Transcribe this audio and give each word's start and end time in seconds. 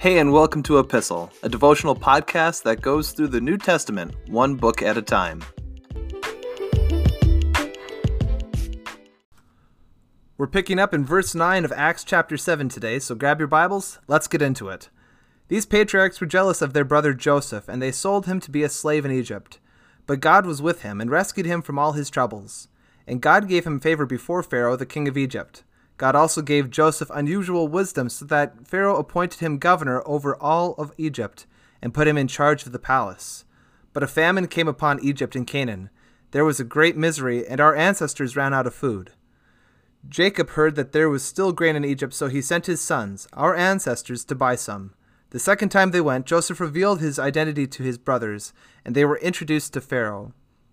Hey, 0.00 0.16
and 0.16 0.32
welcome 0.32 0.62
to 0.62 0.78
Epistle, 0.78 1.30
a 1.42 1.48
devotional 1.50 1.94
podcast 1.94 2.62
that 2.62 2.80
goes 2.80 3.12
through 3.12 3.28
the 3.28 3.40
New 3.42 3.58
Testament 3.58 4.14
one 4.28 4.54
book 4.54 4.80
at 4.80 4.96
a 4.96 5.02
time. 5.02 5.44
We're 10.38 10.46
picking 10.46 10.78
up 10.78 10.94
in 10.94 11.04
verse 11.04 11.34
9 11.34 11.66
of 11.66 11.72
Acts 11.72 12.02
chapter 12.02 12.38
7 12.38 12.70
today, 12.70 12.98
so 12.98 13.14
grab 13.14 13.40
your 13.40 13.46
Bibles, 13.46 13.98
let's 14.08 14.26
get 14.26 14.40
into 14.40 14.70
it. 14.70 14.88
These 15.48 15.66
patriarchs 15.66 16.18
were 16.18 16.26
jealous 16.26 16.62
of 16.62 16.72
their 16.72 16.86
brother 16.86 17.12
Joseph, 17.12 17.68
and 17.68 17.82
they 17.82 17.92
sold 17.92 18.24
him 18.24 18.40
to 18.40 18.50
be 18.50 18.62
a 18.62 18.70
slave 18.70 19.04
in 19.04 19.12
Egypt. 19.12 19.58
But 20.06 20.20
God 20.20 20.46
was 20.46 20.62
with 20.62 20.80
him 20.80 21.02
and 21.02 21.10
rescued 21.10 21.44
him 21.44 21.60
from 21.60 21.78
all 21.78 21.92
his 21.92 22.08
troubles. 22.08 22.68
And 23.06 23.20
God 23.20 23.50
gave 23.50 23.66
him 23.66 23.78
favor 23.78 24.06
before 24.06 24.42
Pharaoh, 24.42 24.76
the 24.76 24.86
king 24.86 25.08
of 25.08 25.18
Egypt. 25.18 25.62
God 26.00 26.16
also 26.16 26.40
gave 26.40 26.70
Joseph 26.70 27.10
unusual 27.12 27.68
wisdom 27.68 28.08
so 28.08 28.24
that 28.24 28.66
Pharaoh 28.66 28.96
appointed 28.96 29.40
him 29.40 29.58
governor 29.58 30.02
over 30.06 30.34
all 30.34 30.72
of 30.78 30.94
Egypt 30.96 31.44
and 31.82 31.92
put 31.92 32.08
him 32.08 32.16
in 32.16 32.26
charge 32.26 32.64
of 32.64 32.72
the 32.72 32.78
palace. 32.78 33.44
But 33.92 34.02
a 34.02 34.06
famine 34.06 34.48
came 34.48 34.66
upon 34.66 35.04
Egypt 35.04 35.36
and 35.36 35.46
Canaan. 35.46 35.90
There 36.30 36.46
was 36.46 36.58
a 36.58 36.64
great 36.64 36.96
misery, 36.96 37.46
and 37.46 37.60
our 37.60 37.76
ancestors 37.76 38.34
ran 38.34 38.54
out 38.54 38.66
of 38.66 38.74
food. 38.74 39.12
Jacob 40.08 40.48
heard 40.48 40.74
that 40.74 40.92
there 40.92 41.10
was 41.10 41.22
still 41.22 41.52
grain 41.52 41.76
in 41.76 41.84
Egypt, 41.84 42.14
so 42.14 42.28
he 42.28 42.40
sent 42.40 42.64
his 42.64 42.80
sons, 42.80 43.28
our 43.34 43.54
ancestors, 43.54 44.24
to 44.24 44.34
buy 44.34 44.54
some. 44.54 44.94
The 45.32 45.38
second 45.38 45.68
time 45.68 45.90
they 45.90 46.00
went, 46.00 46.24
Joseph 46.24 46.60
revealed 46.60 47.00
his 47.00 47.18
identity 47.18 47.66
to 47.66 47.82
his 47.82 47.98
brothers, 47.98 48.54
and 48.86 48.94
they 48.94 49.04
were 49.04 49.18
introduced 49.18 49.74
to 49.74 49.82
Pharaoh. 49.82 50.32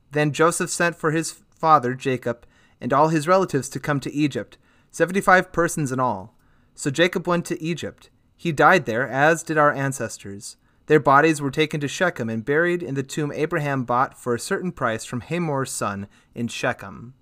Then 0.09 0.31
Joseph 0.31 0.69
sent 0.69 0.95
for 0.95 1.11
his 1.11 1.33
father, 1.33 1.95
Jacob, 1.95 2.45
and 2.79 2.93
all 2.93 3.09
his 3.09 3.27
relatives 3.27 3.67
to 3.67 3.79
come 3.81 3.99
to 3.99 4.13
Egypt 4.13 4.57
seventy 4.91 5.21
five 5.21 5.51
persons 5.51 5.91
in 5.91 5.99
all. 5.99 6.35
So 6.75 6.89
Jacob 6.89 7.27
went 7.27 7.45
to 7.45 7.61
Egypt. 7.61 8.09
He 8.35 8.51
died 8.51 8.85
there, 8.85 9.07
as 9.07 9.41
did 9.43 9.57
our 9.57 9.73
ancestors. 9.73 10.57
Their 10.85 10.99
bodies 10.99 11.41
were 11.41 11.51
taken 11.51 11.79
to 11.81 11.87
Shechem 11.87 12.29
and 12.29 12.45
buried 12.45 12.81
in 12.81 12.93
the 12.93 13.03
tomb 13.03 13.31
Abraham 13.33 13.83
bought 13.83 14.17
for 14.17 14.33
a 14.33 14.39
certain 14.39 14.71
price 14.71 15.03
from 15.03 15.21
Hamor's 15.21 15.71
son 15.71 16.07
in 16.33 16.47
Shechem. 16.47 17.13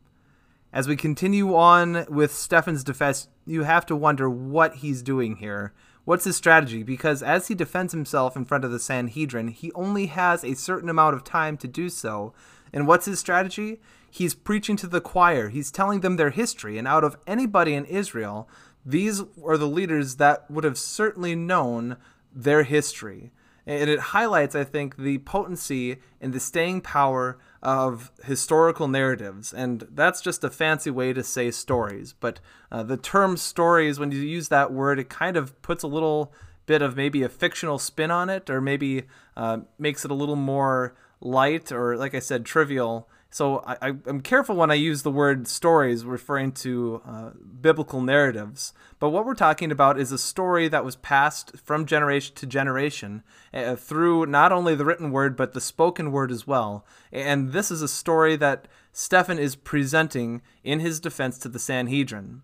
As 0.71 0.87
we 0.87 0.95
continue 0.95 1.55
on 1.55 2.05
with 2.09 2.33
Stephen's 2.33 2.83
defense, 2.83 3.29
you 3.45 3.63
have 3.63 3.85
to 3.85 3.95
wonder 3.95 4.29
what 4.29 4.75
he's 4.75 5.01
doing 5.01 5.37
here. 5.37 5.73
What's 6.03 6.25
his 6.25 6.35
strategy? 6.35 6.83
Because 6.83 7.23
as 7.23 7.47
he 7.47 7.55
defends 7.55 7.93
himself 7.93 8.35
in 8.35 8.45
front 8.45 8.65
of 8.65 8.71
the 8.71 8.79
Sanhedrin, 8.79 9.47
he 9.47 9.71
only 9.71 10.07
has 10.07 10.43
a 10.43 10.53
certain 10.53 10.89
amount 10.89 11.15
of 11.15 11.23
time 11.23 11.57
to 11.57 11.67
do 11.67 11.89
so. 11.89 12.33
And 12.73 12.85
what's 12.87 13.05
his 13.05 13.19
strategy? 13.19 13.79
He's 14.15 14.33
preaching 14.33 14.77
to 14.77 14.87
the 14.87 15.01
choir. 15.01 15.49
He's 15.49 15.69
telling 15.69 15.99
them 15.99 16.15
their 16.15 16.29
history. 16.29 16.77
And 16.77 16.87
out 16.87 17.03
of 17.03 17.17
anybody 17.27 17.73
in 17.73 17.83
Israel, 17.83 18.47
these 18.85 19.21
are 19.43 19.57
the 19.57 19.67
leaders 19.67 20.15
that 20.15 20.49
would 20.49 20.63
have 20.63 20.77
certainly 20.77 21.35
known 21.35 21.97
their 22.33 22.63
history. 22.63 23.31
And 23.65 23.89
it 23.89 23.99
highlights, 23.99 24.55
I 24.55 24.63
think, 24.63 24.95
the 24.95 25.17
potency 25.17 25.97
and 26.21 26.31
the 26.31 26.39
staying 26.39 26.79
power 26.81 27.37
of 27.61 28.11
historical 28.23 28.87
narratives. 28.87 29.53
And 29.53 29.85
that's 29.91 30.21
just 30.21 30.45
a 30.45 30.49
fancy 30.49 30.91
way 30.91 31.11
to 31.11 31.23
say 31.23 31.51
stories. 31.51 32.13
But 32.17 32.39
uh, 32.71 32.83
the 32.83 32.95
term 32.95 33.35
stories, 33.35 33.99
when 33.99 34.13
you 34.13 34.19
use 34.19 34.47
that 34.47 34.71
word, 34.71 34.97
it 34.97 35.09
kind 35.09 35.35
of 35.35 35.61
puts 35.61 35.83
a 35.83 35.87
little 35.87 36.31
bit 36.67 36.81
of 36.81 36.95
maybe 36.95 37.21
a 37.21 37.27
fictional 37.29 37.79
spin 37.79 38.11
on 38.11 38.29
it, 38.29 38.49
or 38.49 38.61
maybe 38.61 39.03
uh, 39.35 39.57
makes 39.77 40.05
it 40.05 40.11
a 40.11 40.15
little 40.15 40.37
more 40.37 40.95
light 41.19 41.69
or, 41.69 41.97
like 41.97 42.15
I 42.15 42.19
said, 42.19 42.45
trivial 42.45 43.09
so 43.35 43.61
I, 43.67 43.89
am 44.07 44.21
careful 44.21 44.55
when 44.55 44.71
I 44.71 44.75
use 44.75 45.01
the 45.01 45.11
word 45.11 45.45
stories 45.45 46.05
referring 46.05 46.53
to 46.53 47.01
uh, 47.05 47.31
biblical 47.59 47.99
narratives. 47.99 48.71
But 48.97 49.09
what 49.09 49.25
we're 49.25 49.35
talking 49.35 49.73
about 49.73 49.99
is 49.99 50.13
a 50.13 50.17
story 50.17 50.69
that 50.69 50.85
was 50.85 50.95
passed 50.95 51.57
from 51.57 51.85
generation 51.85 52.33
to 52.35 52.45
generation 52.45 53.23
uh, 53.53 53.75
through 53.75 54.27
not 54.27 54.53
only 54.53 54.73
the 54.73 54.85
written 54.85 55.11
word, 55.11 55.35
but 55.35 55.51
the 55.51 55.59
spoken 55.59 56.13
word 56.13 56.31
as 56.31 56.47
well. 56.47 56.85
And 57.11 57.51
this 57.51 57.71
is 57.71 57.81
a 57.81 57.89
story 57.89 58.37
that 58.37 58.69
Stephen 58.93 59.37
is 59.37 59.57
presenting 59.57 60.41
in 60.63 60.79
his 60.79 61.01
defense 61.01 61.37
to 61.39 61.49
the 61.49 61.59
Sanhedrin. 61.59 62.41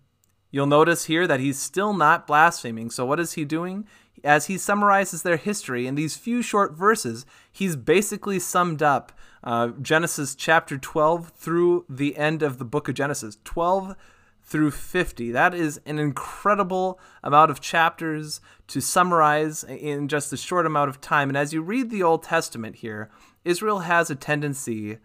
You'll 0.50 0.66
notice 0.66 1.06
here 1.06 1.26
that 1.26 1.40
he's 1.40 1.58
still 1.58 1.94
not 1.94 2.26
blaspheming. 2.26 2.90
So, 2.90 3.06
what 3.06 3.18
is 3.18 3.32
he 3.32 3.46
doing? 3.46 3.86
As 4.24 4.46
he 4.46 4.56
summarizes 4.56 5.22
their 5.22 5.36
history 5.36 5.86
in 5.86 5.94
these 5.94 6.16
few 6.16 6.42
short 6.42 6.72
verses, 6.72 7.26
he's 7.50 7.76
basically 7.76 8.38
summed 8.38 8.82
up 8.82 9.12
uh, 9.42 9.68
Genesis 9.80 10.34
chapter 10.34 10.78
12 10.78 11.30
through 11.30 11.84
the 11.88 12.16
end 12.16 12.42
of 12.42 12.58
the 12.58 12.64
book 12.64 12.88
of 12.88 12.94
Genesis. 12.94 13.38
12 13.44 13.96
through 14.42 14.70
50. 14.70 15.32
That 15.32 15.54
is 15.54 15.80
an 15.86 15.98
incredible 15.98 17.00
amount 17.22 17.50
of 17.50 17.60
chapters 17.60 18.40
to 18.68 18.80
summarize 18.80 19.64
in 19.64 20.08
just 20.08 20.32
a 20.32 20.36
short 20.36 20.66
amount 20.66 20.90
of 20.90 21.00
time. 21.00 21.28
And 21.28 21.36
as 21.36 21.52
you 21.52 21.62
read 21.62 21.90
the 21.90 22.02
Old 22.02 22.22
Testament 22.22 22.76
here, 22.76 23.10
Israel 23.44 23.80
has 23.80 24.10
a 24.10 24.14
tendency 24.14 24.98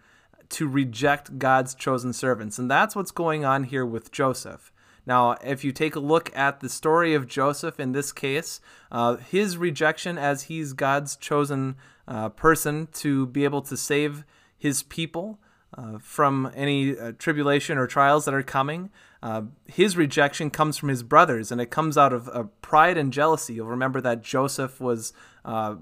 to 0.50 0.68
reject 0.68 1.40
God's 1.40 1.76
chosen 1.76 2.14
servants. 2.14 2.58
And 2.58 2.70
that's 2.70 2.96
what's 2.96 3.12
going 3.12 3.46
on 3.46 3.66
here 3.66 3.86
with 3.86 4.12
Joseph. 4.12 4.72
Now, 5.08 5.38
if 5.42 5.64
you 5.64 5.72
take 5.72 5.96
a 5.96 6.02
look 6.02 6.36
at 6.36 6.60
the 6.60 6.68
story 6.68 7.14
of 7.14 7.28
Joseph 7.28 7.80
in 7.80 7.94
this 7.94 8.12
case, 8.12 8.60
uh, 8.92 9.16
his 9.16 9.58
rejection 9.58 10.18
as 10.18 10.44
he's 10.44 10.74
God's 10.74 11.16
chosen 11.16 11.78
uh, 12.10 12.28
person 12.30 12.90
to 12.96 13.26
be 13.28 13.46
able 13.46 13.62
to 13.64 13.78
save 13.78 14.26
his 14.58 14.84
people 14.84 15.40
uh, 15.78 15.98
from 16.00 16.52
any 16.54 16.98
uh, 16.98 17.14
tribulation 17.18 17.78
or 17.78 17.88
trials 17.88 18.26
that 18.26 18.34
are 18.34 18.44
coming, 18.44 18.90
uh, 19.24 19.44
his 19.66 19.96
rejection 19.96 20.50
comes 20.50 20.78
from 20.78 20.90
his 20.90 21.04
brothers, 21.04 21.54
and 21.54 21.62
it 21.62 21.72
comes 21.72 21.98
out 21.98 22.12
of 22.12 22.50
pride 22.62 22.98
and 22.98 23.14
jealousy. 23.14 23.54
You'll 23.54 23.68
remember 23.68 24.02
that 24.02 24.22
Joseph 24.22 24.82
was 24.82 25.14
uh, 25.46 25.76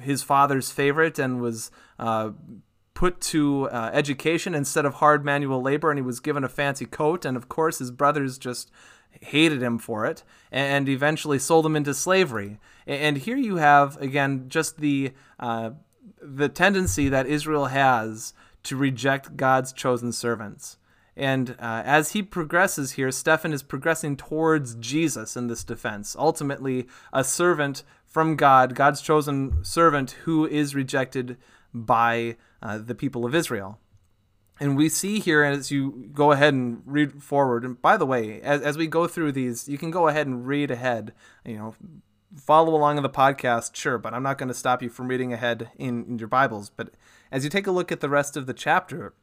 his 0.00 0.22
father's 0.22 0.70
favorite 0.70 1.18
and 1.18 1.38
was 1.38 1.70
put 3.04 3.20
to 3.20 3.68
uh, 3.68 3.90
education 3.92 4.54
instead 4.54 4.86
of 4.86 4.94
hard 4.94 5.26
manual 5.26 5.60
labor, 5.60 5.90
and 5.90 5.98
he 5.98 6.02
was 6.02 6.20
given 6.20 6.42
a 6.42 6.48
fancy 6.48 6.86
coat. 6.86 7.26
And 7.26 7.36
of 7.36 7.50
course, 7.50 7.78
his 7.78 7.90
brothers 7.90 8.38
just 8.38 8.70
hated 9.20 9.62
him 9.62 9.76
for 9.76 10.06
it 10.06 10.24
and 10.50 10.88
eventually 10.88 11.38
sold 11.38 11.66
him 11.66 11.76
into 11.76 11.92
slavery. 11.92 12.58
And 12.86 13.18
here 13.18 13.36
you 13.36 13.56
have 13.56 14.00
again 14.00 14.46
just 14.48 14.78
the 14.78 15.12
uh, 15.38 15.72
the 16.22 16.48
tendency 16.48 17.10
that 17.10 17.26
Israel 17.26 17.66
has 17.66 18.32
to 18.62 18.74
reject 18.74 19.36
God's 19.36 19.74
chosen 19.74 20.10
servants. 20.10 20.78
And 21.14 21.50
uh, 21.60 21.82
as 21.84 22.12
he 22.12 22.22
progresses 22.22 22.92
here, 22.92 23.10
Stephen 23.10 23.52
is 23.52 23.62
progressing 23.62 24.16
towards 24.16 24.76
Jesus 24.76 25.36
in 25.36 25.48
this 25.48 25.62
defense. 25.62 26.16
Ultimately, 26.18 26.86
a 27.12 27.22
servant 27.22 27.82
from 28.06 28.36
God, 28.36 28.74
God's 28.74 29.02
chosen 29.02 29.62
servant 29.62 30.12
who 30.24 30.46
is 30.46 30.74
rejected 30.74 31.36
by 31.74 32.36
uh, 32.62 32.78
the 32.78 32.94
people 32.94 33.26
of 33.26 33.34
Israel. 33.34 33.78
And 34.60 34.76
we 34.76 34.88
see 34.88 35.18
here 35.18 35.42
as 35.42 35.72
you 35.72 36.10
go 36.12 36.30
ahead 36.30 36.54
and 36.54 36.80
read 36.86 37.22
forward. 37.22 37.64
And 37.64 37.80
by 37.82 37.96
the 37.96 38.06
way, 38.06 38.40
as, 38.40 38.62
as 38.62 38.78
we 38.78 38.86
go 38.86 39.08
through 39.08 39.32
these, 39.32 39.68
you 39.68 39.76
can 39.76 39.90
go 39.90 40.06
ahead 40.06 40.28
and 40.28 40.46
read 40.46 40.70
ahead. 40.70 41.12
You 41.44 41.56
know, 41.56 41.74
follow 42.36 42.74
along 42.74 42.96
in 42.96 43.02
the 43.02 43.10
podcast, 43.10 43.74
sure, 43.74 43.98
but 43.98 44.14
I'm 44.14 44.22
not 44.22 44.38
going 44.38 44.48
to 44.48 44.54
stop 44.54 44.80
you 44.80 44.88
from 44.88 45.08
reading 45.08 45.32
ahead 45.32 45.70
in, 45.76 46.04
in 46.04 46.18
your 46.18 46.28
Bibles. 46.28 46.70
But 46.70 46.90
as 47.32 47.42
you 47.42 47.50
take 47.50 47.66
a 47.66 47.72
look 47.72 47.90
at 47.90 48.00
the 48.00 48.08
rest 48.08 48.36
of 48.36 48.46
the 48.46 48.54
chapter, 48.54 49.14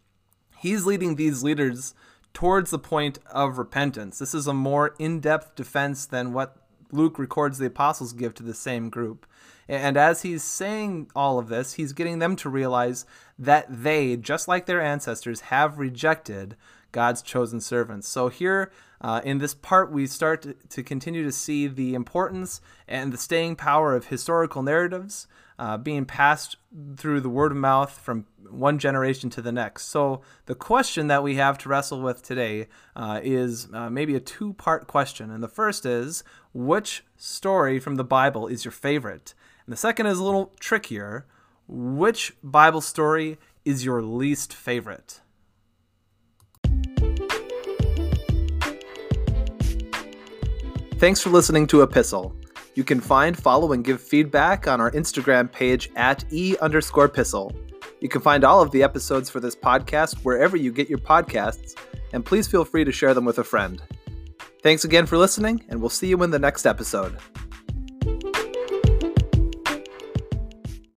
he's 0.58 0.86
leading 0.86 1.16
these 1.16 1.44
leaders 1.44 1.94
towards 2.34 2.70
the 2.70 2.80
point 2.80 3.20
of 3.32 3.58
repentance. 3.58 4.20
This 4.20 4.34
is 4.34 4.48
a 4.48 4.54
more 4.54 4.96
in 5.00 5.22
depth 5.22 5.56
defense 5.56 6.06
than 6.06 6.34
what 6.34 6.58
Luke 6.92 7.18
records 7.18 7.58
the 7.58 7.68
apostles 7.68 8.14
give 8.14 8.34
to 8.36 8.44
the 8.44 8.54
same 8.54 8.90
group. 8.90 9.26
And 9.72 9.96
as 9.96 10.24
he's 10.24 10.44
saying 10.44 11.10
all 11.16 11.40
of 11.40 11.48
this, 11.48 11.76
he's 11.76 11.94
getting 11.94 12.20
them 12.20 12.36
to 12.36 12.50
realize 12.50 13.06
that 13.40 13.68
they, 13.70 14.18
just 14.18 14.50
like 14.50 14.66
their 14.66 14.82
ancestors, 14.82 15.40
have 15.42 15.80
rejected 15.80 16.58
God's 16.92 17.22
chosen 17.22 17.62
servants. 17.62 18.10
So 18.10 18.28
here 18.28 18.70
uh, 19.00 19.22
in 19.24 19.38
this 19.38 19.54
part, 19.54 19.90
we 19.90 20.08
start 20.08 20.42
to, 20.42 20.56
to, 20.70 20.84
continue 20.84 21.24
to 21.24 21.32
see 21.32 21.68
the 21.68 21.94
importance 21.94 22.60
and 22.86 23.14
the 23.14 23.18
staying 23.18 23.56
power 23.56 23.96
of 23.96 24.08
historical 24.08 24.62
narratives 24.62 25.26
uh, 25.58 25.78
being 25.78 26.04
passed 26.04 26.58
through 26.98 27.22
the 27.22 27.30
word 27.30 27.54
of 27.54 27.58
mouth 27.58 27.98
from 27.98 28.26
one 28.50 28.78
generation 28.78 29.30
to 29.30 29.42
the 29.42 29.54
next. 29.54 29.86
So 29.86 30.22
the 30.48 30.56
question 30.56 31.08
that 31.08 31.24
we 31.24 31.36
have 31.36 31.58
to 31.60 31.70
wrestle 31.70 32.02
with 32.02 32.22
today 32.22 32.68
uh, 32.94 33.22
is 33.24 33.70
uh, 33.74 33.90
maybe 33.90 34.16
a 34.16 34.20
two 34.20 34.52
part 34.52 34.86
question. 34.88 35.32
And 35.32 35.42
the 35.42 35.48
first 35.48 35.86
is 35.86 36.26
which 36.54 37.06
story 37.16 37.80
from 37.80 37.96
the 37.96 38.04
Bible 38.04 38.48
is 38.48 38.66
your 38.66 38.74
favorite? 38.74 39.34
And 39.66 39.74
the 39.74 39.78
second 39.78 40.08
is 40.08 40.20
a 40.20 40.24
little 40.24 40.54
trickier. 40.60 41.26
Which 41.68 42.34
Bible 42.44 42.82
story 42.82 43.38
is 43.64 43.86
your 43.86 44.02
least 44.02 44.54
favorite? 44.54 45.22
Thanks 50.98 51.22
for 51.22 51.30
listening 51.30 51.66
to 51.68 51.82
Epistle. 51.82 52.36
You 52.76 52.84
can 52.84 53.02
find, 53.02 53.38
follow, 53.38 53.72
and 53.72 53.84
give 53.84 54.02
feedback 54.02 54.68
on 54.68 54.80
our 54.80 54.92
Instagram 54.92 55.52
page 55.52 55.90
at 55.96 56.24
e 56.32 56.56
underscore 56.62 57.06
epistle. 57.06 57.52
You 58.00 58.10
can 58.10 58.22
find 58.22 58.44
all 58.44 58.62
of 58.62 58.72
the 58.72 58.84
episodes 58.84 59.30
for 59.30 59.40
this 59.40 59.56
podcast 59.56 60.24
wherever 60.24 60.56
you 60.56 60.72
get 60.72 60.90
your 60.90 61.00
podcasts, 61.00 61.76
and 62.14 62.26
please 62.26 62.48
feel 62.48 62.66
free 62.66 62.84
to 62.84 62.92
share 62.92 63.14
them 63.14 63.26
with 63.26 63.40
a 63.40 63.44
friend. 63.44 63.82
Thanks 64.64 64.84
again 64.84 65.06
for 65.06 65.18
listening, 65.18 65.64
and 65.70 65.82
we'll 65.82 65.90
see 65.90 66.08
you 66.08 66.22
in 66.24 66.32
the 66.32 66.40
next 66.40 66.66
episode. 66.66 67.18